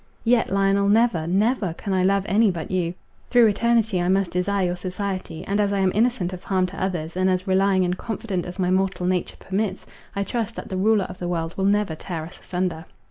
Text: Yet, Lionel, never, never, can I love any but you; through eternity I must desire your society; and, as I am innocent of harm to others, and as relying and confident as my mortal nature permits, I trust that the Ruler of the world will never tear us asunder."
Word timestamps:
Yet, 0.23 0.51
Lionel, 0.51 0.89
never, 0.89 1.27
never, 1.27 1.73
can 1.75 1.93
I 1.93 2.03
love 2.03 2.25
any 2.27 2.49
but 2.49 2.71
you; 2.71 2.95
through 3.29 3.45
eternity 3.45 4.01
I 4.01 4.07
must 4.09 4.31
desire 4.31 4.65
your 4.65 4.75
society; 4.75 5.43
and, 5.45 5.59
as 5.61 5.71
I 5.71 5.77
am 5.77 5.91
innocent 5.93 6.33
of 6.33 6.43
harm 6.43 6.65
to 6.65 6.83
others, 6.83 7.15
and 7.15 7.29
as 7.29 7.45
relying 7.45 7.85
and 7.85 7.95
confident 7.95 8.47
as 8.47 8.57
my 8.57 8.71
mortal 8.71 9.05
nature 9.05 9.37
permits, 9.37 9.85
I 10.15 10.23
trust 10.23 10.55
that 10.55 10.69
the 10.69 10.75
Ruler 10.77 11.05
of 11.05 11.19
the 11.19 11.27
world 11.27 11.55
will 11.55 11.65
never 11.65 11.93
tear 11.93 12.23
us 12.25 12.39
asunder." 12.41 12.85